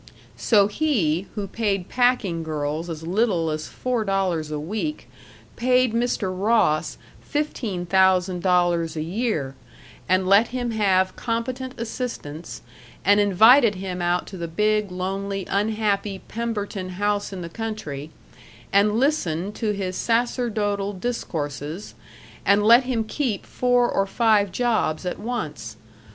So 0.35 0.65
he, 0.65 1.27
who 1.35 1.45
paid 1.47 1.87
packing 1.87 2.41
girls 2.41 2.89
as 2.89 3.03
little 3.03 3.51
as 3.51 3.67
four 3.67 4.03
dollars 4.03 4.49
a 4.49 4.59
week, 4.59 5.07
paid 5.55 5.93
Mr. 5.93 6.35
Ross 6.35 6.97
fifteen 7.21 7.85
thousand 7.85 8.41
dollars 8.41 8.95
a 8.97 9.03
year, 9.03 9.53
and 10.09 10.25
let 10.27 10.47
him 10.47 10.71
have 10.71 11.15
competent 11.15 11.79
assistants, 11.79 12.63
and 13.05 13.19
invited 13.19 13.75
him 13.75 14.01
out 14.01 14.25
to 14.25 14.37
the 14.37 14.47
big, 14.47 14.91
lonely, 14.91 15.45
unhappy 15.47 16.23
Pemberton 16.27 16.93
house 16.97 17.31
in 17.31 17.43
the 17.43 17.47
country, 17.47 18.09
and 18.73 18.99
listened 18.99 19.53
to 19.53 19.69
his 19.71 19.95
sacerdotal 19.95 20.93
discourses, 20.93 21.93
and 22.43 22.63
let 22.63 22.85
him 22.85 23.03
keep 23.03 23.45
four 23.45 23.87
or 23.87 24.07
five 24.07 24.51
jobs 24.51 25.05
at 25.05 25.19
once. 25.19 25.75